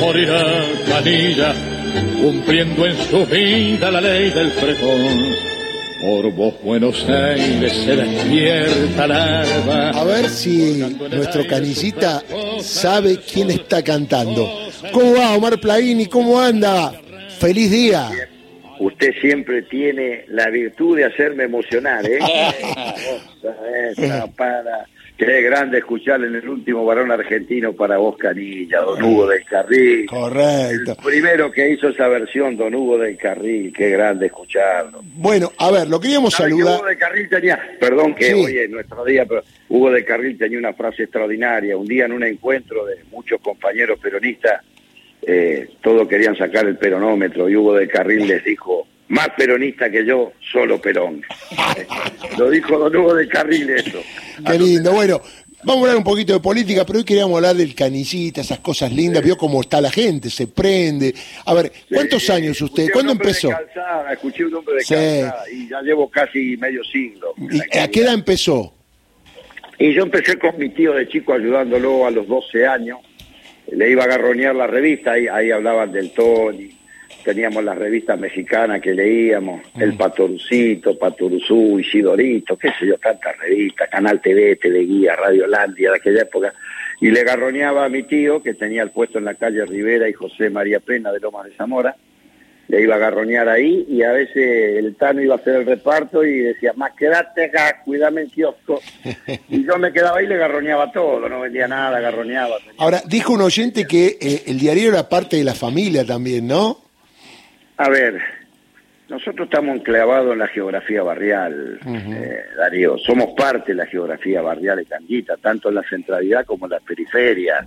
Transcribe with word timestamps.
morirá 0.00 0.44
Canilla, 0.88 1.54
cumpliendo 2.20 2.86
en 2.86 2.96
su 2.96 3.26
vida 3.26 3.90
la 3.90 4.00
ley 4.00 4.30
del 4.30 4.50
pregón. 4.52 5.34
Por 6.00 6.32
vos, 6.32 6.54
Buenos 6.62 7.08
Aires, 7.08 7.72
se 7.72 7.96
despierta 7.96 9.06
la 9.06 9.40
alba. 9.40 9.90
A 9.90 10.04
ver 10.04 10.28
si 10.28 10.84
nuestro 11.10 11.46
canicita 11.46 12.22
sabe 12.60 13.18
quién 13.20 13.50
está 13.50 13.82
cantando. 13.82 14.46
¿Cómo 14.92 15.14
va, 15.14 15.34
Omar 15.34 15.58
Plaini? 15.58 16.06
¿Cómo 16.06 16.38
anda? 16.38 16.92
¡Feliz 17.38 17.70
día! 17.70 18.10
Usted 18.80 19.12
siempre 19.20 19.62
tiene 19.62 20.24
la 20.28 20.50
virtud 20.50 20.96
de 20.96 21.04
hacerme 21.04 21.44
emocionar, 21.44 22.04
¿eh? 22.04 22.18
Esa, 23.96 24.26
para. 24.26 24.86
Qué 25.16 25.42
grande 25.42 25.78
escuchar 25.78 26.24
en 26.24 26.34
el 26.34 26.48
último 26.48 26.84
varón 26.84 27.12
argentino 27.12 27.72
para 27.72 27.98
vos, 27.98 28.16
Canilla, 28.18 28.80
Don 28.80 29.00
Hugo 29.00 29.28
del 29.28 29.44
Carril. 29.44 30.06
Correcto. 30.06 30.90
El 30.98 31.04
primero 31.04 31.52
que 31.52 31.70
hizo 31.70 31.88
esa 31.88 32.08
versión, 32.08 32.56
Don 32.56 32.74
Hugo 32.74 32.98
del 32.98 33.16
Carril, 33.16 33.72
qué 33.72 33.90
grande 33.90 34.26
escucharlo. 34.26 35.02
Bueno, 35.14 35.52
a 35.58 35.70
ver, 35.70 35.88
lo 35.88 36.00
queríamos 36.00 36.34
¿Sabe 36.34 36.50
que 36.50 36.56
saludar. 36.56 36.78
Hugo 36.78 36.86
del 36.88 36.98
Carril 36.98 37.28
tenía, 37.28 37.62
perdón 37.78 38.12
que 38.16 38.24
Sí. 38.24 38.32
hoy 38.32 38.58
es 38.58 38.68
nuestro 38.70 39.04
día, 39.04 39.24
pero 39.24 39.44
Hugo 39.68 39.92
del 39.92 40.04
Carril 40.04 40.36
tenía 40.36 40.58
una 40.58 40.72
frase 40.72 41.04
extraordinaria. 41.04 41.76
Un 41.76 41.86
día 41.86 42.06
en 42.06 42.12
un 42.12 42.24
encuentro 42.24 42.84
de 42.84 42.96
muchos 43.12 43.40
compañeros 43.40 44.00
peronistas, 44.00 44.62
eh, 45.22 45.68
todos 45.80 46.08
querían 46.08 46.36
sacar 46.36 46.66
el 46.66 46.76
peronómetro 46.76 47.48
y 47.48 47.54
Hugo 47.54 47.74
del 47.76 47.88
Carril 47.88 48.26
les 48.26 48.42
dijo, 48.42 48.88
más 49.08 49.28
peronista 49.36 49.88
que 49.90 50.04
yo, 50.04 50.32
solo 50.50 50.80
Perón. 50.80 51.22
Lo 52.38 52.50
dijo 52.50 52.78
Don 52.78 52.94
Hugo 52.96 53.14
del 53.14 53.28
Carril 53.28 53.70
eso. 53.70 54.02
Qué 54.46 54.58
lindo. 54.58 54.92
Bueno, 54.92 55.20
vamos 55.62 55.76
a 55.76 55.80
hablar 55.82 55.96
un 55.96 56.04
poquito 56.04 56.32
de 56.32 56.40
política, 56.40 56.84
pero 56.84 56.98
hoy 56.98 57.04
queríamos 57.04 57.36
hablar 57.36 57.54
del 57.56 57.74
canicita, 57.74 58.40
esas 58.40 58.58
cosas 58.60 58.92
lindas. 58.92 59.22
Vio 59.22 59.36
cómo 59.36 59.60
está 59.60 59.80
la 59.80 59.90
gente, 59.90 60.30
se 60.30 60.46
prende. 60.46 61.14
A 61.46 61.54
ver, 61.54 61.72
¿cuántos 61.92 62.24
Sí, 62.24 62.32
años 62.32 62.60
usted? 62.60 62.88
¿Cuándo 62.92 63.12
hombre 63.12 63.26
de 63.26 63.30
empezó? 63.32 63.48
calzada, 63.50 64.12
escuché 64.12 64.44
un 64.44 64.54
hombre 64.54 64.74
de 64.76 64.84
Sí. 64.84 64.94
calzada 64.94 65.44
y 65.52 65.68
ya 65.68 65.80
llevo 65.82 66.10
casi 66.10 66.56
medio 66.56 66.82
siglo. 66.84 67.34
¿Y 67.38 67.78
¿A 67.78 67.88
qué 67.88 68.00
edad 68.00 68.14
empezó? 68.14 68.72
Y 69.78 69.92
yo 69.92 70.02
empecé 70.04 70.38
con 70.38 70.56
mi 70.58 70.68
tío 70.70 70.92
de 70.92 71.08
chico 71.08 71.32
ayudándolo 71.32 72.06
a 72.06 72.10
los 72.10 72.26
12 72.28 72.66
años. 72.66 72.98
Le 73.72 73.90
iba 73.90 74.04
a 74.04 74.06
garronear 74.06 74.54
la 74.54 74.66
revista, 74.66 75.12
ahí, 75.12 75.26
ahí 75.26 75.50
hablaban 75.50 75.90
del 75.90 76.10
Tony. 76.12 76.70
Teníamos 77.24 77.64
las 77.64 77.78
revistas 77.78 78.20
mexicanas 78.20 78.82
que 78.82 78.92
leíamos, 78.92 79.62
El 79.78 79.96
Patorucito, 79.96 80.98
Patoruzú, 80.98 81.80
Isidorito, 81.80 82.58
qué 82.58 82.68
sé 82.78 82.86
yo, 82.86 82.98
tantas 82.98 83.38
revistas, 83.38 83.88
Canal 83.88 84.20
TV, 84.20 84.56
Teleguía, 84.56 85.16
Radio 85.16 85.46
Landia 85.46 85.90
de 85.90 85.96
aquella 85.96 86.22
época. 86.22 86.52
Y 87.00 87.10
le 87.10 87.24
garroneaba 87.24 87.86
a 87.86 87.88
mi 87.88 88.02
tío, 88.02 88.42
que 88.42 88.52
tenía 88.52 88.82
el 88.82 88.90
puesto 88.90 89.18
en 89.18 89.24
la 89.24 89.34
calle 89.36 89.64
Rivera 89.64 90.06
y 90.06 90.12
José 90.12 90.50
María 90.50 90.80
Pena 90.80 91.12
de 91.12 91.20
Lomas 91.20 91.46
de 91.46 91.56
Zamora. 91.56 91.96
Le 92.68 92.82
iba 92.82 92.94
a 92.96 92.98
garronear 92.98 93.48
ahí 93.48 93.86
y 93.88 94.02
a 94.02 94.12
veces 94.12 94.76
el 94.76 94.94
Tano 94.96 95.22
iba 95.22 95.34
a 95.34 95.38
hacer 95.38 95.56
el 95.56 95.66
reparto 95.66 96.24
y 96.24 96.40
decía, 96.40 96.74
más 96.76 96.92
quédate 96.92 97.44
acá, 97.44 97.82
cuídame 97.84 98.22
el 98.22 98.30
kiosco. 98.30 98.80
Y 99.48 99.64
yo 99.64 99.78
me 99.78 99.92
quedaba 99.92 100.18
ahí 100.18 100.26
y 100.26 100.28
le 100.28 100.36
garroneaba 100.36 100.92
todo, 100.92 101.26
no 101.26 101.40
vendía 101.40 101.68
nada, 101.68 102.00
garroneaba. 102.00 102.56
Ahora, 102.78 103.02
dijo 103.06 103.32
un 103.32 103.42
oyente 103.42 103.86
que 103.86 104.18
eh, 104.20 104.42
el 104.46 104.58
diario 104.58 104.90
era 104.90 105.08
parte 105.08 105.36
de 105.36 105.44
la 105.44 105.54
familia 105.54 106.04
también, 106.04 106.46
¿no? 106.46 106.83
A 107.76 107.88
ver, 107.88 108.20
nosotros 109.08 109.46
estamos 109.46 109.76
enclavados 109.76 110.32
en 110.32 110.38
la 110.38 110.48
geografía 110.48 111.02
barrial, 111.02 111.78
eh, 111.86 112.44
Darío. 112.56 112.96
Somos 112.98 113.34
parte 113.36 113.72
de 113.72 113.76
la 113.76 113.86
geografía 113.86 114.40
barrial 114.42 114.78
de 114.78 114.86
Canguita, 114.86 115.36
tanto 115.36 115.68
en 115.68 115.74
la 115.76 115.82
centralidad 115.82 116.46
como 116.46 116.66
en 116.66 116.70
las 116.70 116.82
periferias. 116.82 117.66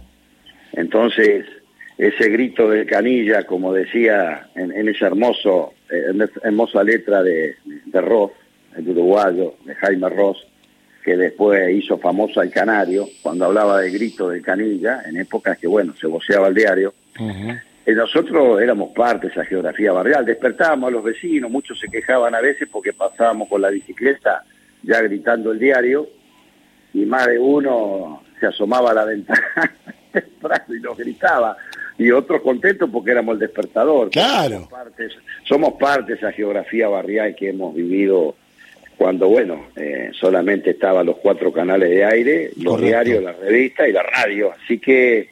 Entonces, 0.73 1.45
ese 1.97 2.29
grito 2.29 2.69
de 2.69 2.85
canilla, 2.85 3.43
como 3.43 3.73
decía 3.73 4.47
en, 4.55 4.71
en 4.71 4.87
hermoso, 4.99 5.73
eh, 5.89 6.05
en 6.09 6.21
esa 6.21 6.39
hermosa 6.43 6.83
letra 6.83 7.21
de, 7.21 7.55
de 7.65 8.01
Ross, 8.01 8.31
el 8.75 8.89
uruguayo, 8.89 9.55
de 9.65 9.75
Jaime 9.75 10.09
Ross, 10.09 10.45
que 11.03 11.17
después 11.17 11.71
hizo 11.73 11.97
famoso 11.97 12.41
al 12.41 12.51
canario, 12.51 13.07
cuando 13.21 13.45
hablaba 13.45 13.81
del 13.81 13.93
grito 13.93 14.29
de 14.29 14.41
canilla, 14.41 15.01
en 15.05 15.17
épocas 15.17 15.57
que, 15.57 15.67
bueno, 15.67 15.95
se 15.99 16.07
voceaba 16.07 16.47
el 16.47 16.53
diario. 16.53 16.93
Nosotros 17.95 18.61
éramos 18.61 18.91
parte 18.93 19.27
de 19.27 19.33
esa 19.33 19.45
geografía 19.45 19.91
barrial, 19.93 20.25
despertábamos 20.25 20.89
a 20.89 20.91
los 20.91 21.03
vecinos, 21.03 21.49
muchos 21.49 21.79
se 21.79 21.87
quejaban 21.87 22.35
a 22.35 22.41
veces 22.41 22.67
porque 22.71 22.93
pasábamos 22.93 23.47
con 23.47 23.61
la 23.61 23.69
bicicleta 23.69 24.43
ya 24.83 25.01
gritando 25.01 25.51
el 25.51 25.59
diario 25.59 26.07
y 26.93 27.05
más 27.05 27.27
de 27.27 27.39
uno 27.39 28.23
se 28.39 28.47
asomaba 28.47 28.91
a 28.91 28.93
la 28.93 29.05
ventana 29.05 29.73
temprano 30.11 30.75
y 30.75 30.79
nos 30.79 30.97
gritaba 30.97 31.57
y 31.97 32.11
otros 32.11 32.41
contentos 32.41 32.89
porque 32.91 33.11
éramos 33.11 33.33
el 33.33 33.39
despertador. 33.39 34.09
Claro. 34.11 34.55
Somos 34.55 34.69
parte, 34.69 35.07
somos 35.45 35.73
parte 35.73 36.11
de 36.11 36.17
esa 36.17 36.31
geografía 36.31 36.87
barrial 36.87 37.35
que 37.35 37.49
hemos 37.49 37.73
vivido 37.73 38.35
cuando, 38.97 39.29
bueno, 39.29 39.67
eh, 39.75 40.09
solamente 40.19 40.71
estaban 40.71 41.05
los 41.05 41.17
cuatro 41.17 41.51
canales 41.51 41.89
de 41.89 42.03
aire, 42.03 42.51
los 42.57 42.75
Correcto. 42.75 42.85
diarios, 42.85 43.23
la 43.23 43.33
revista 43.33 43.87
y 43.87 43.91
la 43.91 44.03
radio. 44.03 44.51
Así 44.51 44.79
que, 44.79 45.29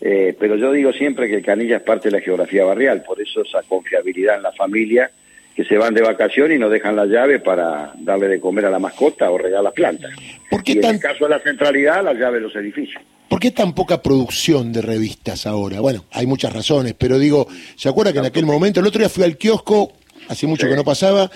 eh, 0.00 0.36
pero 0.38 0.56
yo 0.56 0.72
digo 0.72 0.92
siempre 0.92 1.28
que 1.28 1.36
el 1.36 1.44
Canilla 1.44 1.76
es 1.78 1.82
parte 1.82 2.08
de 2.10 2.18
la 2.18 2.20
geografía 2.24 2.64
barrial, 2.64 3.02
por 3.02 3.20
eso 3.20 3.42
esa 3.42 3.62
confiabilidad 3.62 4.36
en 4.36 4.42
la 4.42 4.52
familia, 4.52 5.10
que 5.54 5.64
se 5.64 5.76
van 5.78 5.94
de 5.94 6.02
vacaciones 6.02 6.56
y 6.56 6.58
nos 6.60 6.70
dejan 6.72 6.96
la 6.96 7.06
llave 7.06 7.38
para 7.38 7.92
darle 8.00 8.26
de 8.28 8.40
comer 8.40 8.64
a 8.66 8.70
la 8.70 8.78
mascota 8.80 9.30
o 9.30 9.38
regar 9.38 9.62
las 9.62 9.72
plantas. 9.72 10.10
¿Por 10.50 10.64
qué 10.64 10.72
y 10.72 10.76
en 10.76 10.80
tan- 10.82 10.94
el 10.96 11.00
caso 11.00 11.24
de 11.24 11.30
la 11.30 11.38
centralidad, 11.40 12.02
la 12.04 12.12
llave 12.12 12.36
de 12.38 12.42
los 12.42 12.56
edificios. 12.56 13.00
¿Por 13.28 13.38
qué 13.40 13.52
tan 13.52 13.72
poca 13.74 14.02
producción 14.02 14.72
de 14.72 14.82
revistas 14.82 15.46
ahora? 15.46 15.80
Bueno, 15.80 16.04
hay 16.12 16.26
muchas 16.26 16.52
razones, 16.52 16.94
pero 16.98 17.18
digo, 17.18 17.46
¿se 17.76 17.88
acuerda 17.88 18.12
que 18.12 18.18
en 18.18 18.26
aquel 18.26 18.44
momento, 18.46 18.80
el 18.80 18.86
otro 18.86 18.98
día 18.98 19.08
fui 19.08 19.22
al 19.24 19.36
kiosco, 19.38 19.92
hace 20.28 20.46
mucho 20.46 20.66
Sí. 20.66 20.70
que 20.70 20.76
no 20.76 20.84
pasaba, 20.84 21.30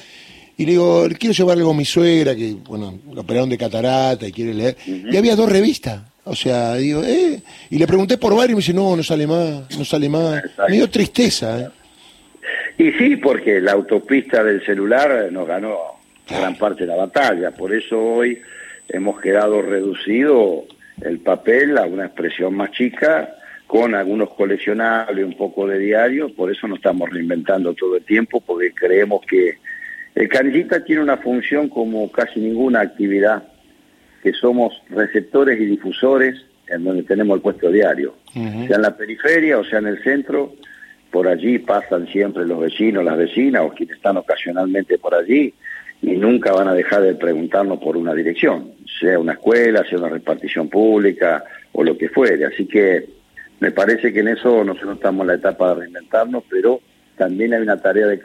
y 0.57 0.65
le 0.67 0.73
digo, 0.73 1.07
quiero 1.19 1.33
llevar 1.33 1.57
algo 1.57 1.71
a 1.71 1.75
mi 1.75 1.85
suegra, 1.85 2.35
que, 2.35 2.57
bueno, 2.69 2.99
lo 3.13 3.21
operaron 3.21 3.49
de 3.49 3.57
catarata 3.57 4.27
y 4.27 4.33
quiere 4.33 4.53
leer, 4.53 4.77
y 4.87 5.17
había 5.17 5.37
dos 5.37 5.51
revistas. 5.51 6.03
O 6.29 6.35
sea, 6.35 6.75
digo, 6.75 7.03
¿eh? 7.03 7.41
Y 7.71 7.79
le 7.79 7.87
pregunté 7.87 8.19
por 8.19 8.37
varios 8.37 8.51
y 8.51 8.55
me 8.55 8.61
dice, 8.61 8.75
no, 8.75 8.97
no 8.97 9.03
sale 9.03 9.27
más, 9.27 9.79
no 9.79 9.85
sale 9.85 10.09
más. 10.09 10.39
Exacto. 10.39 10.65
Me 10.69 10.77
dio 10.77 10.91
tristeza, 10.91 11.61
¿eh? 11.61 11.69
Y 12.79 12.93
sí, 12.93 13.17
porque 13.17 13.61
la 13.61 13.73
autopista 13.73 14.45
del 14.45 14.65
celular 14.65 15.31
nos 15.33 15.47
ganó 15.49 15.77
gran 16.29 16.57
parte 16.57 16.83
de 16.85 16.89
la 16.89 16.97
batalla. 16.97 17.51
Por 17.51 17.75
eso 17.75 17.99
hoy 17.99 18.41
hemos 18.89 19.21
quedado 19.21 19.63
reducido 19.63 20.65
el 21.01 21.19
papel 21.19 21.77
a 21.77 21.87
una 21.87 22.07
expresión 22.07 22.55
más 22.55 22.71
chica, 22.73 23.35
con 23.67 23.95
algunos 23.95 24.31
coleccionables, 24.31 25.25
un 25.25 25.37
poco 25.37 25.67
de 25.67 25.79
diario. 25.79 26.33
Por 26.35 26.51
eso 26.51 26.69
nos 26.69 26.79
estamos 26.79 27.11
reinventando 27.11 27.75
todo 27.75 27.97
el 27.97 28.05
tiempo, 28.05 28.41
porque 28.41 28.73
creemos 28.73 29.23
que 29.27 29.59
el 30.15 30.29
canillita 30.29 30.83
tiene 30.85 31.03
una 31.03 31.19
función 31.19 31.69
como 31.69 32.11
casi 32.11 32.41
ninguna 32.41 32.81
actividad, 32.81 33.43
que 34.23 34.33
somos 34.33 34.75
receptores 34.91 35.61
y 35.61 35.67
difusores 35.67 36.37
en 36.69 36.85
donde 36.85 37.03
tenemos 37.03 37.37
el 37.37 37.43
puesto 37.43 37.71
diario, 37.71 38.15
sea 38.33 38.77
en 38.77 38.83
la 38.83 38.97
periferia 38.97 39.59
o 39.59 39.65
sea 39.65 39.79
en 39.79 39.87
el 39.87 40.03
centro, 40.03 40.55
por 41.11 41.27
allí 41.27 41.59
pasan 41.59 42.07
siempre 42.09 42.45
los 42.45 42.61
vecinos, 42.61 43.05
las 43.05 43.17
vecinas 43.17 43.63
o 43.63 43.71
quienes 43.71 43.97
están 43.97 44.17
ocasionalmente 44.19 44.99
por 44.99 45.15
allí 45.15 45.55
y 46.03 46.13
nunca 46.13 46.53
van 46.53 46.69
a 46.69 46.75
dejar 46.75 47.03
de 47.03 47.15
preguntarnos 47.15 47.79
por 47.79 47.97
una 47.97 48.15
dirección, 48.15 48.73
sea 49.01 49.19
una 49.19 49.33
escuela, 49.33 49.85
sea 49.89 49.99
una 49.99 50.09
repartición 50.09 50.69
pública 50.69 51.45
o 51.73 51.83
lo 51.83 51.97
que 51.97 52.09
fuere. 52.09 52.45
Así 52.45 52.67
que 52.67 53.09
me 53.61 53.73
parece 53.73 54.13
que 54.13 54.21
en 54.21 54.29
eso 54.29 54.63
nosotros 54.63 54.97
estamos 54.97 55.23
en 55.23 55.29
la 55.29 55.35
etapa 55.35 55.69
de 55.71 55.81
reinventarnos, 55.81 56.45
pero 56.49 56.81
también 57.17 57.53
hay 57.55 57.63
una 57.63 57.81
tarea 57.81 58.07
de 58.07 58.21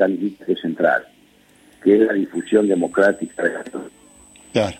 es 0.47 0.61
central, 0.61 1.03
que 1.83 1.95
es 1.95 2.01
la 2.01 2.13
difusión 2.13 2.67
democrática 2.67 3.43
de 3.43 3.53
la 3.53 3.63
Claro, 4.51 4.77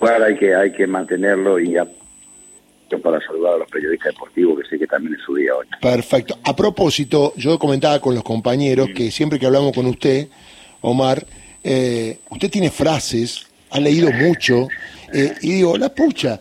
bueno, 0.00 0.24
hay 0.24 0.36
que 0.36 0.54
hay 0.54 0.72
que 0.72 0.86
mantenerlo 0.86 1.60
y 1.60 1.76
a- 1.76 1.86
para 3.04 3.20
saludar 3.24 3.54
a 3.54 3.58
los 3.58 3.70
periodistas 3.70 4.12
deportivos 4.14 4.58
que 4.60 4.68
sé 4.68 4.76
que 4.76 4.86
también 4.88 5.14
es 5.14 5.20
su 5.24 5.36
día 5.36 5.54
hoy. 5.54 5.64
Perfecto. 5.80 6.36
A 6.42 6.56
propósito, 6.56 7.32
yo 7.36 7.56
comentaba 7.56 8.00
con 8.00 8.16
los 8.16 8.24
compañeros 8.24 8.88
que 8.92 9.12
siempre 9.12 9.38
que 9.38 9.46
hablamos 9.46 9.72
con 9.72 9.86
usted, 9.86 10.26
Omar, 10.80 11.24
eh, 11.62 12.18
usted 12.30 12.50
tiene 12.50 12.68
frases, 12.70 13.46
ha 13.70 13.78
leído 13.78 14.10
mucho, 14.10 14.66
eh, 15.12 15.34
y 15.42 15.52
digo, 15.52 15.76
la 15.76 15.90
pucha, 15.94 16.40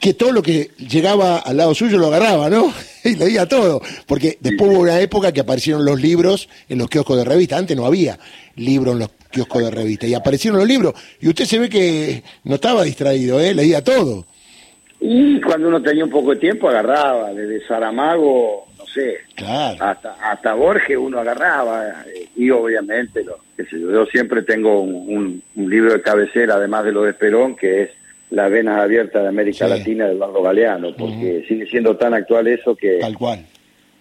que 0.00 0.14
todo 0.14 0.32
lo 0.32 0.42
que 0.42 0.70
llegaba 0.78 1.38
al 1.38 1.56
lado 1.58 1.72
suyo 1.74 1.98
lo 1.98 2.06
agarraba, 2.08 2.50
¿no? 2.50 2.72
Y 3.04 3.14
leía 3.14 3.46
todo, 3.46 3.80
porque 4.06 4.36
después 4.40 4.70
hubo 4.72 4.80
una 4.80 5.00
época 5.00 5.30
que 5.32 5.40
aparecieron 5.40 5.84
los 5.84 6.00
libros 6.02 6.48
en 6.68 6.78
los 6.78 6.88
kioscos 6.88 7.16
de 7.16 7.24
revista, 7.24 7.56
antes 7.56 7.76
no 7.76 7.86
había 7.86 8.18
libros 8.56 8.94
en 8.94 8.98
los 8.98 9.10
kioscos 9.30 9.62
de 9.64 9.70
revista, 9.70 10.06
y 10.06 10.14
aparecieron 10.14 10.58
los 10.58 10.68
libros, 10.68 10.94
y 11.20 11.28
usted 11.28 11.44
se 11.44 11.58
ve 11.58 11.68
que 11.68 12.22
no 12.44 12.56
estaba 12.56 12.82
distraído, 12.84 13.40
¿eh? 13.40 13.54
Leía 13.54 13.82
todo. 13.82 14.26
Y 15.00 15.40
cuando 15.40 15.68
uno 15.68 15.80
tenía 15.82 16.04
un 16.04 16.10
poco 16.10 16.32
de 16.32 16.36
tiempo 16.40 16.68
agarraba, 16.68 17.32
desde 17.32 17.66
Saramago, 17.66 18.66
no 18.78 18.86
sé, 18.86 19.14
Claro. 19.34 19.82
hasta 19.82 20.16
hasta 20.30 20.54
Borges 20.54 20.96
uno 20.98 21.18
agarraba 21.20 22.02
eh, 22.14 22.28
y 22.36 22.50
obviamente 22.50 23.24
lo 23.24 23.38
qué 23.56 23.64
sé 23.64 23.80
yo, 23.80 23.90
yo 23.90 24.04
siempre 24.06 24.42
tengo 24.42 24.80
un, 24.82 24.94
un- 25.16 25.42
un 25.56 25.70
libro 25.70 25.92
de 25.92 26.02
cabecera 26.02 26.54
además 26.56 26.84
de 26.84 26.92
lo 26.92 27.02
de 27.04 27.12
Perón 27.14 27.56
que 27.56 27.82
es 27.82 27.90
las 28.30 28.50
venas 28.50 28.78
abiertas 28.78 29.22
de 29.22 29.28
América 29.28 29.66
Sí. 29.66 29.70
Latina 29.70 30.06
de 30.06 30.12
Eduardo 30.12 30.42
Galeano, 30.42 30.94
porque 30.96 31.44
sigue 31.48 31.66
siendo 31.66 31.96
tan 31.96 32.14
actual 32.14 32.46
eso 32.48 32.74
que, 32.76 32.98
Tal 32.98 33.16
cual. 33.16 33.46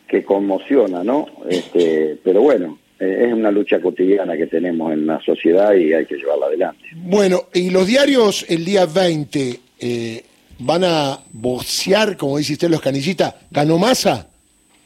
que 0.07 0.23
conmociona, 0.23 1.03
¿no? 1.03 1.27
Este, 1.49 2.17
pero 2.23 2.41
bueno, 2.41 2.77
eh, 2.99 3.25
es 3.27 3.33
una 3.33 3.49
lucha 3.49 3.79
cotidiana 3.79 4.35
que 4.35 4.47
tenemos 4.47 4.91
en 4.91 5.07
la 5.07 5.19
sociedad 5.21 5.73
y 5.73 5.93
hay 5.93 6.05
que 6.05 6.15
llevarla 6.15 6.47
adelante. 6.47 6.83
Bueno, 6.95 7.45
y 7.53 7.69
los 7.69 7.87
diarios 7.87 8.45
el 8.49 8.65
día 8.65 8.85
20 8.85 9.59
eh, 9.79 10.23
van 10.59 10.83
a 10.83 11.19
bocear, 11.31 12.17
como 12.17 12.37
dice 12.37 12.53
usted, 12.53 12.69
los 12.69 12.81
canillitas, 12.81 13.33
¿ganó 13.49 13.77
masa? 13.77 14.27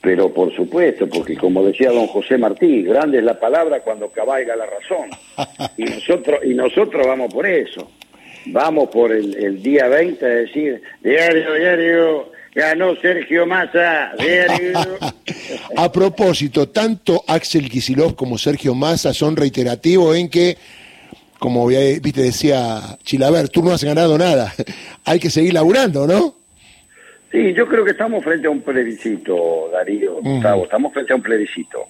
Pero 0.02 0.34
por 0.34 0.54
supuesto, 0.56 1.08
porque 1.08 1.36
como 1.36 1.66
decía 1.66 1.90
don 1.90 2.08
José 2.08 2.38
Martí, 2.38 2.84
grande 2.84 3.20
es 3.20 3.24
la 3.24 3.40
palabra 3.40 3.80
cuando 3.80 4.10
cabalga 4.10 4.56
la 4.56 4.66
razón. 4.66 5.10
Y 5.78 5.86
nosotros, 5.86 6.40
y 6.44 6.54
nosotros 6.54 7.08
vamos 7.08 7.34
por 7.34 7.48
eso. 7.48 7.90
Vamos 8.48 8.90
por 8.90 9.12
el, 9.12 9.34
el 9.36 9.64
día 9.64 9.88
20 9.88 10.26
a 10.26 10.30
decir, 10.30 10.82
diario, 11.02 11.54
diario, 11.54 12.32
ganó 12.54 12.96
Sergio 12.98 13.48
Massa, 13.48 14.12
diario. 14.20 15.00
A 15.76 15.92
propósito, 15.92 16.70
tanto 16.70 17.24
Axel 17.28 17.70
Kisilov 17.70 18.16
como 18.16 18.38
Sergio 18.38 18.76
Massa 18.76 19.14
son 19.14 19.36
reiterativos 19.36 20.16
en 20.16 20.30
que, 20.30 20.58
como 21.40 21.68
viste 21.68 22.22
decía 22.22 22.98
Chilaver, 23.04 23.50
tú 23.50 23.64
no 23.64 23.72
has 23.72 23.84
ganado 23.84 24.18
nada, 24.18 24.54
hay 25.06 25.20
que 25.20 25.30
seguir 25.30 25.54
laburando, 25.54 26.08
¿no? 26.08 26.36
Sí, 27.32 27.54
yo 27.54 27.68
creo 27.68 27.84
que 27.84 27.92
estamos 27.92 28.24
frente 28.24 28.46
a 28.46 28.52
un 28.52 28.62
plebiscito, 28.62 29.70
Darío, 29.72 30.22
Gustavo, 30.22 30.66
estamos 30.66 30.94
frente 30.94 31.14
a 31.14 31.16
un 31.16 31.24
plebiscito. 31.24 31.88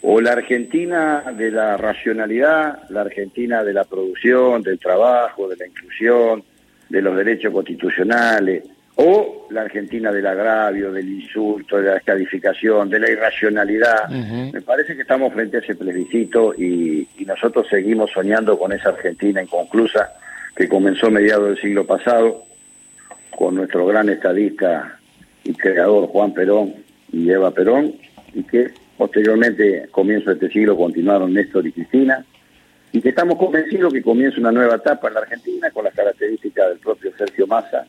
O 0.00 0.20
la 0.20 0.32
Argentina 0.32 1.22
de 1.36 1.50
la 1.50 1.76
racionalidad, 1.76 2.88
la 2.88 3.02
Argentina 3.02 3.62
de 3.62 3.74
la 3.74 3.84
producción, 3.84 4.62
del 4.62 4.78
trabajo, 4.78 5.48
de 5.48 5.56
la 5.56 5.66
inclusión, 5.66 6.42
de 6.88 7.02
los 7.02 7.16
derechos 7.16 7.52
constitucionales, 7.52 8.62
o 8.96 9.46
la 9.50 9.62
Argentina 9.62 10.10
del 10.10 10.26
agravio, 10.26 10.90
del 10.90 11.08
insulto, 11.08 11.76
de 11.76 11.84
la 11.84 11.94
descalificación, 11.94 12.88
de 12.88 12.98
la 12.98 13.10
irracionalidad. 13.10 14.08
Me 14.08 14.62
parece 14.62 14.94
que 14.96 15.02
estamos 15.02 15.32
frente 15.32 15.58
a 15.58 15.60
ese 15.60 15.74
plebiscito 15.74 16.54
y, 16.54 17.06
y 17.18 17.24
nosotros 17.24 17.66
seguimos 17.68 18.10
soñando 18.10 18.58
con 18.58 18.72
esa 18.72 18.90
Argentina 18.90 19.42
inconclusa 19.42 20.12
que 20.56 20.68
comenzó 20.68 21.08
a 21.08 21.10
mediados 21.10 21.48
del 21.48 21.60
siglo 21.60 21.86
pasado 21.86 22.44
con 23.36 23.54
nuestro 23.54 23.86
gran 23.86 24.08
estadista 24.08 24.98
y 25.44 25.52
creador 25.52 26.06
Juan 26.08 26.32
Perón 26.32 26.74
y 27.12 27.30
Eva 27.30 27.50
Perón, 27.50 27.94
y 28.34 28.42
que 28.42 28.70
posteriormente, 28.96 29.88
comienzo 29.90 30.30
de 30.30 30.34
este 30.34 30.48
siglo, 30.48 30.76
continuaron 30.76 31.34
Néstor 31.34 31.66
y 31.66 31.72
Cristina, 31.72 32.24
y 32.92 33.00
que 33.00 33.10
estamos 33.10 33.36
convencidos 33.36 33.92
que 33.92 34.02
comienza 34.02 34.40
una 34.40 34.52
nueva 34.52 34.76
etapa 34.76 35.08
en 35.08 35.14
la 35.14 35.20
Argentina 35.20 35.70
con 35.70 35.84
las 35.84 35.94
características 35.94 36.68
del 36.70 36.78
propio 36.78 37.12
Sergio 37.16 37.46
Massa, 37.46 37.86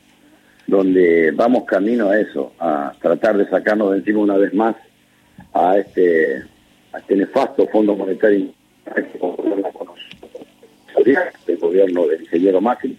donde 0.68 1.32
vamos 1.32 1.64
camino 1.64 2.10
a 2.10 2.20
eso, 2.20 2.54
a 2.60 2.94
tratar 3.02 3.38
de 3.38 3.50
sacarnos 3.50 3.92
de 3.92 4.00
encima 4.00 4.20
una 4.20 4.38
vez 4.38 4.54
más 4.54 4.76
a 5.54 5.78
este, 5.78 6.44
a 6.92 7.00
este 7.00 7.16
nefasto 7.16 7.68
Fondo 7.68 7.96
Monetario 7.96 8.50
que 8.96 9.18
gobierna 9.18 9.70
con 9.72 9.88
nosotros, 9.88 11.18
el 11.48 11.58
gobierno 11.58 12.08
del 12.08 12.22
ingeniero 12.22 12.62
Macri, 12.62 12.98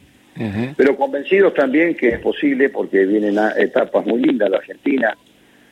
pero 0.77 0.97
convencidos 0.97 1.55
también 1.55 1.95
que 1.95 2.09
es 2.09 2.21
posible 2.21 2.69
porque 2.69 3.05
vienen 3.05 3.39
a 3.39 3.51
etapas 3.59 4.07
muy 4.07 4.23
lindas 4.23 4.51
la 4.51 4.59
Argentina, 4.59 5.17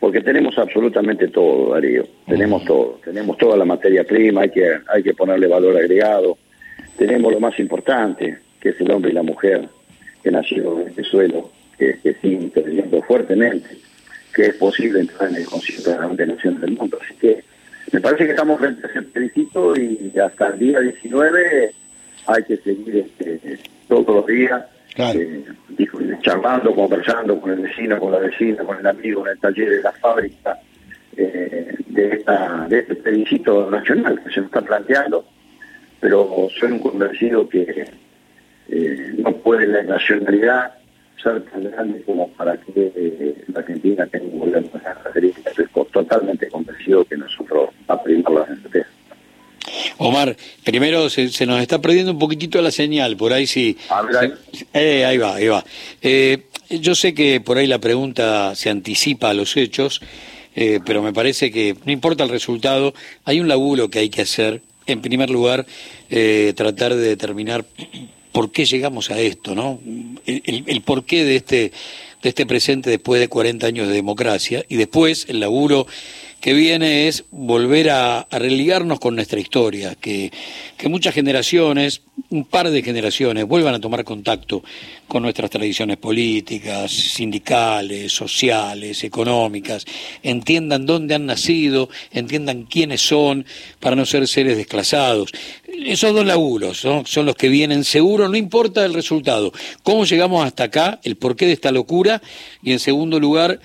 porque 0.01 0.21
tenemos 0.21 0.59
absolutamente 0.59 1.29
todo, 1.29 1.75
Darío, 1.75 2.05
tenemos 2.27 2.65
todo, 2.65 3.01
tenemos 3.05 3.37
toda 3.39 3.57
la 3.57 3.65
materia 3.65 4.05
prima, 4.05 4.43
hay 4.43 4.51
que, 4.51 4.79
hay 4.89 5.03
que 5.03 5.15
ponerle 5.15 5.47
valor 5.47 5.77
agregado, 5.77 6.37
tenemos 6.97 7.33
lo 7.33 7.41
más 7.41 7.59
importante, 7.59 8.39
que 8.61 8.71
es 8.71 8.81
el 8.81 8.91
hombre 8.91 9.11
y 9.11 9.15
la 9.15 9.23
mujer 9.23 9.69
que 10.23 10.31
nacieron 10.31 10.81
en 10.81 10.89
este 10.89 11.05
suelo, 11.05 11.51
que, 11.79 11.99
que 12.03 12.15
sigue 12.15 12.37
interviniendo 12.37 13.03
fuertemente, 13.03 13.69
que 14.35 14.47
es 14.47 14.55
posible 14.57 15.01
entrar 15.01 15.31
en 15.31 15.37
el 15.37 15.47
concierto 15.47 15.91
de 15.91 15.97
las 15.97 16.05
grandes 16.05 16.29
naciones 16.29 16.61
del 16.61 16.71
mundo. 16.73 16.99
Así 17.03 17.15
que 17.15 17.45
me 17.93 18.01
parece 18.01 18.25
que 18.25 18.31
estamos 18.31 18.59
frente 18.59 18.87
a 18.87 18.91
ese 18.91 19.03
plebiscito 19.03 19.77
y 19.77 20.13
hasta 20.19 20.49
el 20.49 20.59
día 20.59 20.81
19 20.81 21.73
hay 22.27 22.43
que 22.45 22.57
seguir 22.59 22.97
este, 22.97 23.59
todos 23.89 24.07
los 24.09 24.27
días 24.27 24.65
Claro. 24.95 25.21
eh, 25.21 25.45
charlando, 26.23 26.75
conversando 26.75 27.39
con 27.39 27.51
el 27.53 27.61
vecino, 27.61 27.99
con 28.01 28.13
la 28.13 28.19
vecina, 28.19 28.65
con 28.65 28.79
el 28.79 28.87
amigo 28.87 29.27
en 29.27 29.33
el 29.33 29.39
taller, 29.39 29.69
de 29.69 29.83
la 29.83 29.93
fábrica, 29.93 30.59
eh, 31.19 31.75
de, 31.89 32.09
esta, 32.09 32.67
de 32.67 32.79
este 32.79 32.95
plebiscito 32.97 33.71
nacional 33.71 34.19
que 34.25 34.31
se 34.31 34.41
nos 34.41 34.47
está 34.47 34.63
planteando, 34.63 35.27
pero 36.01 36.49
soy 36.59 36.73
un 36.73 36.79
convencido 36.79 37.47
que 37.47 37.85
eh, 38.71 39.13
no 39.19 39.33
puede 39.37 39.67
la 39.67 39.83
nacionalidad 39.83 40.73
ser 41.23 41.43
tan 41.45 41.65
grande 41.65 42.03
como 42.03 42.29
para 42.31 42.57
que 42.59 42.93
eh, 42.95 43.45
la 43.53 43.61
Argentina 43.61 44.07
tenga 44.07 44.27
un 44.27 44.39
gobierno 44.41 44.69
de 44.73 44.79
esas 44.79 44.97
características. 44.99 45.59
Estoy 45.59 45.85
totalmente 45.93 46.49
convencido 46.49 47.05
que 47.05 47.17
nosotros 47.17 47.71
aprimos 47.89 48.33
la 48.33 48.47
certeza. 48.47 48.89
Omar, 49.99 50.37
primero 50.65 51.09
se, 51.11 51.29
se 51.29 51.47
nos 51.47 51.61
está 51.61 51.81
perdiendo 51.81 52.13
un 52.13 52.19
poquitito 52.19 52.61
la 52.61 52.71
señal, 52.71 53.17
por 53.17 53.33
ahí 53.33 53.47
sí. 53.47 53.77
A 53.89 54.03
ver, 54.03 54.17
ahí. 54.17 54.33
Eh, 54.73 55.05
ahí 55.05 55.19
va, 55.19 55.35
ahí 55.35 55.49
va. 55.49 55.65
Eh, 56.03 56.45
yo 56.71 56.95
sé 56.95 57.15
que 57.15 57.41
por 57.41 57.59
ahí 57.59 57.67
la 57.67 57.79
pregunta 57.79 58.55
se 58.55 58.71
anticipa 58.71 59.31
a 59.31 59.35
los 59.35 59.57
hechos, 59.57 60.01
eh, 60.55 60.81
pero 60.85 61.03
me 61.03 61.13
parece 61.13 61.51
que 61.51 61.77
no 61.85 61.93
importa 61.93 62.25
el 62.25 62.31
resultado, 62.31 62.95
hay 63.25 63.41
un 63.41 63.49
laburo 63.49 63.89
que 63.89 64.01
hay 64.01 64.09
que 64.09 64.23
hacer. 64.23 64.63
En 64.87 65.01
primer 65.01 65.31
lugar, 65.31 65.67
eh, 66.11 66.53
tratar 66.57 66.95
de 66.95 67.09
determinar 67.09 67.65
por 68.37 68.51
qué 68.51 68.67
llegamos 68.67 69.11
a 69.11 69.19
esto, 69.19 69.55
¿no? 69.55 69.81
El, 70.27 70.83
porqué 70.83 71.25
de 71.25 71.37
este, 71.37 71.73
de 72.23 72.29
este 72.29 72.45
presente 72.45 72.91
después 72.91 73.19
de 73.19 73.29
40 73.29 73.67
años 73.67 73.89
de 73.89 73.95
democracia 73.95 74.63
y 74.69 74.77
después 74.77 75.25
el 75.31 75.41
laburo 75.41 75.87
que 76.47 76.55
viene 76.55 77.09
es 77.09 77.25
volver 77.33 77.91
a, 77.91 78.21
a 78.21 78.39
religarnos 78.39 79.01
con 79.01 79.17
nuestra 79.17 79.41
historia, 79.41 79.97
que, 79.97 80.31
muchas 80.89 81.13
generaciones, 81.13 82.03
un 82.31 82.45
par 82.45 82.71
de 82.71 82.85
generaciones, 82.85 83.47
vuelvan 83.47 83.75
a 83.75 83.81
tomar 83.81 84.05
contacto 84.05 84.63
con 85.09 85.25
nuestras 85.25 85.51
tradiciones 85.51 85.97
políticas, 85.97 86.93
sindicales, 86.93 88.13
sociales, 88.13 89.03
económicas, 89.03 89.87
entiendan 90.23 90.87
dónde 90.87 91.17
han 91.17 91.27
nacido, 91.27 91.89
entiendan 92.13 92.63
quiénes 92.63 93.01
son, 93.01 93.45
para 93.81 93.97
no 93.97 94.07
ser 94.07 94.29
seres 94.29 94.57
desclasados. 94.57 95.33
Esos 95.67 96.15
dos 96.15 96.25
laburos 96.25 96.85
¿no? 96.85 97.05
son 97.07 97.27
los 97.27 97.35
que 97.35 97.49
vienen 97.49 97.83
seguro, 97.83 98.29
no 98.29 98.37
importa 98.37 98.85
el 98.85 98.95
resultado. 98.95 99.53
¿Cómo 99.83 100.05
llegamos 100.05 100.47
hasta 100.47 100.63
acá? 100.63 101.01
El 101.03 101.17
porqué 101.17 101.47
de 101.47 101.55
esta 101.55 101.73
locura. 101.73 102.23
Y 102.63 102.71
en 102.71 102.79
segundo 102.79 103.19
lugar, 103.19 103.59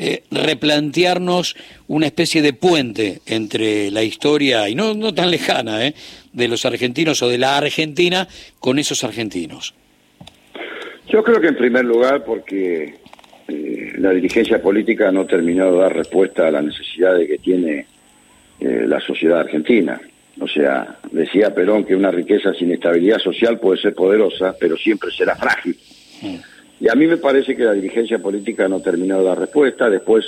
eh, 0.00 0.22
replantearnos 0.30 1.56
una 1.88 2.06
especie 2.06 2.40
de 2.40 2.52
puente 2.52 3.20
entre 3.26 3.90
la 3.90 4.04
historia, 4.04 4.68
y 4.68 4.76
no, 4.76 4.94
no 4.94 5.12
tan 5.12 5.28
lejana, 5.30 5.84
¿eh? 5.84 5.94
de 6.32 6.46
los 6.46 6.64
argentinos 6.64 7.20
o 7.22 7.28
de 7.28 7.36
la 7.36 7.58
Argentina 7.58 8.28
con 8.60 8.78
esos 8.78 9.02
argentinos. 9.02 9.74
Yo 11.08 11.24
creo 11.24 11.40
que 11.40 11.48
en 11.48 11.56
primer 11.56 11.84
lugar 11.84 12.22
porque 12.24 12.94
eh, 13.48 13.92
la 13.98 14.10
dirigencia 14.10 14.62
política 14.62 15.10
no 15.10 15.26
terminó 15.26 15.72
de 15.72 15.78
dar 15.78 15.96
respuesta 15.96 16.46
a 16.46 16.52
la 16.52 16.62
necesidad 16.62 17.16
de 17.16 17.26
que 17.26 17.38
tiene 17.38 17.86
eh, 18.60 18.84
la 18.86 19.00
sociedad 19.00 19.40
argentina. 19.40 20.00
O 20.38 20.46
sea, 20.46 20.98
decía 21.10 21.52
Perón 21.52 21.84
que 21.84 21.96
una 21.96 22.12
riqueza 22.12 22.54
sin 22.54 22.70
estabilidad 22.70 23.18
social 23.18 23.58
puede 23.58 23.80
ser 23.80 23.94
poderosa, 23.94 24.54
pero 24.60 24.76
siempre 24.76 25.10
será 25.10 25.34
frágil. 25.34 25.76
Y 26.80 26.88
a 26.88 26.94
mí 26.94 27.06
me 27.06 27.16
parece 27.16 27.56
que 27.56 27.64
la 27.64 27.72
dirigencia 27.72 28.18
política 28.18 28.68
no 28.68 28.80
terminó 28.80 29.18
de 29.18 29.24
dar 29.24 29.38
respuesta. 29.38 29.90
Después 29.90 30.24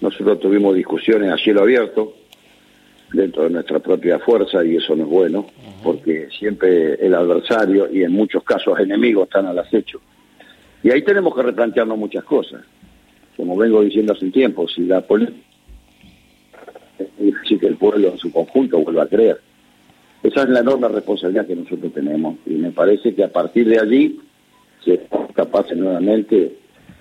nosotros 0.00 0.40
tuvimos 0.40 0.74
discusiones 0.74 1.30
a 1.30 1.36
cielo 1.36 1.62
abierto 1.62 2.14
dentro 3.12 3.44
de 3.44 3.50
nuestra 3.50 3.80
propia 3.80 4.18
fuerza 4.18 4.64
y 4.64 4.76
eso 4.76 4.94
no 4.94 5.02
es 5.02 5.10
bueno, 5.10 5.46
porque 5.82 6.28
siempre 6.30 6.94
el 6.94 7.14
adversario 7.14 7.92
y 7.92 8.04
en 8.04 8.12
muchos 8.12 8.44
casos 8.44 8.78
enemigos 8.78 9.24
están 9.24 9.46
al 9.46 9.58
acecho. 9.58 10.00
Y 10.82 10.90
ahí 10.90 11.02
tenemos 11.02 11.34
que 11.34 11.42
replantearnos 11.42 11.98
muchas 11.98 12.24
cosas. 12.24 12.62
Como 13.36 13.56
vengo 13.56 13.82
diciendo 13.82 14.12
hace 14.12 14.24
un 14.24 14.32
tiempo, 14.32 14.68
si 14.68 14.82
la 14.82 15.00
política 15.00 15.50
difícil 17.18 17.60
que 17.60 17.66
el 17.66 17.76
pueblo 17.76 18.08
en 18.08 18.18
su 18.18 18.32
conjunto 18.32 18.78
vuelva 18.78 19.04
a 19.04 19.06
creer. 19.06 19.40
Esa 20.22 20.42
es 20.42 20.48
la 20.50 20.60
enorme 20.60 20.88
responsabilidad 20.88 21.46
que 21.46 21.56
nosotros 21.56 21.92
tenemos 21.92 22.36
y 22.46 22.50
me 22.50 22.70
parece 22.70 23.14
que 23.14 23.24
a 23.24 23.32
partir 23.32 23.68
de 23.68 23.78
allí 23.78 24.20
seremos 24.84 25.32
capaces 25.32 25.76
nuevamente 25.76 26.56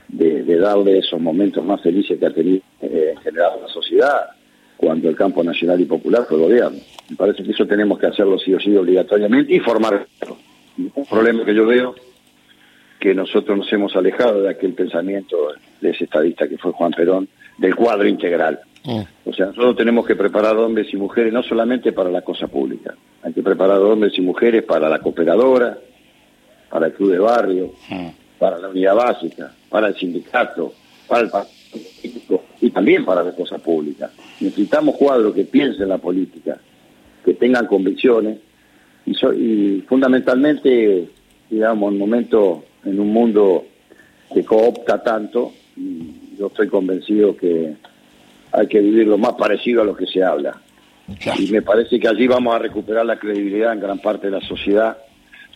de, 0.08 0.44
de 0.44 0.58
darle 0.58 0.98
esos 0.98 1.20
momentos 1.20 1.64
más 1.64 1.82
felices 1.82 2.20
que 2.20 2.26
ha 2.26 2.34
tenido 2.34 2.62
eh, 2.82 3.14
en 3.16 3.18
general 3.22 3.60
la 3.62 3.68
sociedad 3.68 4.30
cuando 4.78 5.10
el 5.10 5.16
campo 5.16 5.44
nacional 5.44 5.82
y 5.82 5.86
popular 5.86 6.26
fue 6.28 6.38
gobierno. 6.38 6.80
Me 7.10 7.16
parece 7.16 7.44
que 7.44 7.52
eso 7.52 7.66
tenemos 7.66 8.00
que 8.00 8.08
hacerlo 8.08 8.40
sí 8.40 8.54
o 8.54 8.60
sí 8.60 8.76
obligatoriamente 8.76 9.54
y 9.54 9.60
formar. 9.60 10.08
Un 10.78 11.06
problema 11.06 11.44
que 11.44 11.54
yo 11.54 11.66
veo 11.66 11.96
que 13.00 13.14
nosotros 13.14 13.58
nos 13.58 13.74
hemos 13.74 13.96
alejado 13.96 14.42
de 14.42 14.50
aquel 14.50 14.74
pensamiento 14.74 15.38
de 15.82 15.90
ese 15.90 16.06
estadista 16.06 16.48
que 16.48 16.58
fue 16.58 16.72
Juan 16.72 16.92
Perón, 16.92 17.28
del 17.58 17.76
cuadro 17.76 18.08
integral. 18.08 18.60
Mm. 18.86 19.02
O 19.26 19.34
sea, 19.34 19.48
nosotros 19.48 19.76
tenemos 19.76 20.06
que 20.06 20.16
preparar 20.16 20.56
hombres 20.56 20.88
y 20.94 20.98
mujeres 20.98 21.34
no 21.34 21.44
solamente 21.44 21.92
para 21.92 22.10
la 22.10 22.22
cosa 22.22 22.48
pública, 22.48 22.96
hay 23.22 23.34
que 23.34 23.44
preparar 23.44 23.80
hombres 23.82 24.18
y 24.18 24.22
mujeres 24.22 24.64
para 24.64 24.88
la 24.90 25.00
cooperadora, 25.00 25.78
para 26.70 26.88
el 26.88 26.94
club 26.94 27.12
de 27.12 27.20
barrio, 27.20 27.74
para 28.38 28.58
la 28.58 28.70
unidad 28.70 28.96
básica, 28.96 29.52
para 29.70 29.88
el 29.88 29.96
sindicato, 29.96 30.74
para 31.08 31.22
el 31.22 31.30
partido 31.30 31.60
político 31.72 32.44
y 32.62 32.70
también 32.70 33.06
para 33.06 33.24
la 33.24 33.32
cosa 33.32 33.58
pública. 33.58 34.10
Necesitamos 34.40 34.96
cuadros 34.96 35.34
que 35.34 35.46
piensen 35.46 35.90
la 35.90 35.98
política, 35.98 36.60
que 37.24 37.34
tengan 37.34 37.68
convicciones 37.68 38.38
y, 39.06 39.12
y 39.12 39.82
fundamentalmente, 39.82 41.10
digamos, 41.50 41.92
en 41.92 42.00
momento, 42.00 42.64
en 42.86 43.00
un 43.00 43.12
mundo 43.12 43.66
que 44.34 44.44
coopta 44.44 45.02
tanto, 45.02 45.54
yo 46.38 46.48
estoy 46.48 46.68
convencido 46.68 47.36
que 47.36 47.76
hay 48.52 48.68
que 48.68 48.80
vivir 48.80 49.08
lo 49.08 49.18
más 49.18 49.34
parecido 49.34 49.82
a 49.82 49.86
lo 49.86 49.96
que 49.96 50.06
se 50.06 50.24
habla. 50.24 50.62
Y 51.40 51.52
me 51.52 51.62
parece 51.62 52.00
que 52.00 52.08
allí 52.08 52.28
vamos 52.28 52.54
a 52.56 52.60
recuperar 52.60 53.06
la 53.06 53.18
credibilidad 53.18 53.74
en 53.74 53.80
gran 53.80 54.00
parte 54.00 54.28
de 54.28 54.40
la 54.40 54.42
sociedad, 54.48 54.98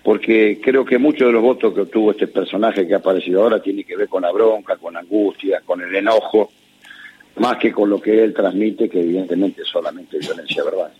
porque 0.03 0.60
creo 0.62 0.83
que 0.83 0.98
muchos 0.98 1.27
de 1.27 1.33
los 1.33 1.41
votos 1.41 1.74
que 1.74 1.81
obtuvo 1.81 2.12
este 2.12 2.27
personaje 2.27 2.86
que 2.86 2.93
ha 2.93 2.98
aparecido 2.98 3.41
ahora 3.41 3.62
tiene 3.62 3.83
que 3.86 3.95
ver 3.95 4.10
con 4.10 4.24
la 4.24 4.31
bronca, 4.31 4.75
con 4.75 4.93
la 4.93 5.00
angustia, 5.00 5.62
con 5.65 5.81
el 5.81 5.95
enojo, 5.95 6.51
más 7.38 7.57
que 7.57 7.72
con 7.72 7.89
lo 7.89 8.01
que 8.01 8.24
él 8.24 8.33
transmite, 8.33 8.89
que 8.89 9.00
evidentemente 9.00 9.62
es 9.62 9.67
solamente 9.69 10.19
violencia 10.19 10.63
verbal. 10.63 10.91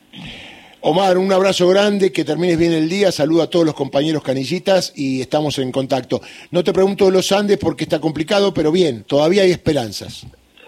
Omar, 0.86 1.18
un 1.18 1.32
abrazo 1.32 1.68
grande, 1.70 2.12
que 2.12 2.26
termines 2.26 2.58
bien 2.58 2.74
el 2.74 2.90
día, 2.90 3.12
saludo 3.12 3.44
a 3.44 3.50
todos 3.50 3.66
los 3.66 3.76
compañeros 3.76 4.24
canillitas 4.24 4.92
y 4.96 5.22
estamos 5.22 5.58
en 5.60 5.72
contacto. 5.72 6.22
No 6.52 6.64
te 6.64 6.74
pregunto 6.74 7.10
los 7.10 7.32
Andes 7.32 7.58
porque 7.58 7.84
está 7.84 8.00
complicado, 8.00 8.54
pero 8.54 8.72
bien, 8.72 9.04
todavía 9.04 9.44
hay 9.44 9.52
esperanzas. 9.52 10.26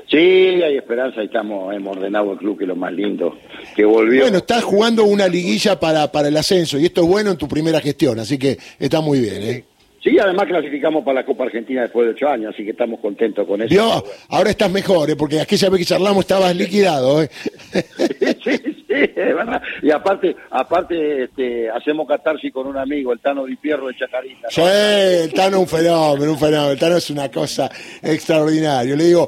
Sí, 0.10 0.18
hay 0.18 0.78
esperanza, 0.78 1.22
estamos, 1.22 1.74
hemos 1.74 1.98
ordenado 1.98 2.34
el 2.34 2.38
club 2.38 2.58
que 2.58 2.66
es 2.66 2.68
lo 2.68 2.76
más 2.76 2.94
lindo, 2.94 3.38
que 3.76 3.86
volvió. 3.86 4.22
Bueno, 4.22 4.38
estás 4.38 4.64
jugando 4.64 5.04
una 5.04 5.28
liguilla 5.28 5.80
para, 5.80 6.12
para 6.12 6.28
el 6.28 6.38
ascenso 6.38 6.78
y 6.78 6.86
esto 6.86 7.02
es 7.02 7.08
bueno 7.08 7.32
en 7.32 7.38
tu 7.38 7.48
primera 7.48 7.82
gestión, 7.82 8.20
así 8.20 8.38
que 8.38 8.58
está 8.80 9.02
muy 9.02 9.20
bien, 9.20 9.42
¿eh? 9.42 9.64
Sí, 10.06 10.20
además 10.20 10.46
clasificamos 10.46 11.04
para 11.04 11.22
la 11.22 11.26
Copa 11.26 11.46
Argentina 11.46 11.82
después 11.82 12.06
de 12.06 12.12
ocho 12.12 12.30
años, 12.30 12.54
así 12.54 12.64
que 12.64 12.70
estamos 12.70 13.00
contentos 13.00 13.48
con 13.48 13.60
eso. 13.64 14.06
ahora 14.30 14.52
estás 14.52 14.70
mejor, 14.70 15.10
¿eh? 15.10 15.16
porque 15.16 15.42
aquella 15.42 15.70
vez 15.70 15.80
que 15.80 15.86
charlamos 15.86 16.26
estabas 16.26 16.56
liquidado. 16.56 17.24
¿eh? 17.24 17.30
sí, 18.44 18.52
sí, 18.64 18.75
es 19.04 19.16
verdad. 19.16 19.62
Y 19.82 19.92
aparte, 19.92 20.36
aparte 20.50 21.24
este, 21.24 21.70
hacemos 21.70 22.08
catarsis 22.08 22.52
con 22.52 22.68
un 22.68 22.78
amigo, 22.78 23.14
el 23.14 23.20
Tano 23.20 23.46
Di 23.46 23.56
Pierro 23.56 23.88
de 23.88 23.96
Chacarita. 23.96 24.50
Sí, 24.50 24.62
el 24.62 25.34
Tano 25.34 25.60
un 25.60 25.68
fenómeno, 25.68 26.32
un 26.32 26.40
fenómeno. 26.40 26.72
El 26.72 26.80
Tano 26.80 26.98
es 26.98 27.10
una 27.10 27.30
cosa 27.30 27.70
extraordinaria. 28.02 28.96
Le 28.96 29.04
digo, 29.04 29.28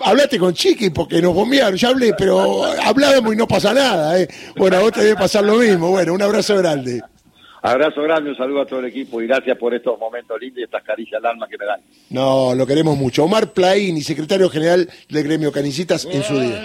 hablate 0.00 0.38
con 0.38 0.52
Chiqui 0.54 0.90
porque 0.90 1.20
nos 1.20 1.34
bombearon, 1.34 1.76
ya 1.76 1.88
hablé, 1.88 2.14
pero 2.16 2.64
hablábamos 2.64 3.34
y 3.34 3.36
no 3.36 3.46
pasa 3.46 3.74
nada. 3.74 4.20
¿eh? 4.20 4.28
Bueno, 4.56 4.76
a 4.76 4.80
vos 4.80 4.92
te 4.92 5.02
debe 5.02 5.16
pasar 5.16 5.44
lo 5.44 5.56
mismo. 5.56 5.90
Bueno, 5.90 6.14
un 6.14 6.22
abrazo 6.22 6.56
grande. 6.56 7.02
Abrazo 7.60 8.02
grande, 8.02 8.30
un 8.30 8.36
saludo 8.36 8.62
a 8.62 8.66
todo 8.66 8.78
el 8.80 8.86
equipo 8.86 9.20
y 9.20 9.26
gracias 9.26 9.58
por 9.58 9.74
estos 9.74 9.98
momentos 9.98 10.40
lindos 10.40 10.60
y 10.60 10.62
estas 10.62 10.82
caricias 10.84 11.18
al 11.18 11.26
alma 11.30 11.48
que 11.48 11.58
me 11.58 11.66
dan. 11.66 11.80
No, 12.10 12.54
lo 12.54 12.66
queremos 12.66 12.96
mucho. 12.96 13.24
Omar 13.24 13.52
Plaini, 13.52 14.00
secretario 14.02 14.48
general 14.48 14.88
del 15.08 15.24
gremio 15.24 15.50
Canicitas, 15.50 16.06
en 16.10 16.22
su 16.22 16.38
día. 16.38 16.62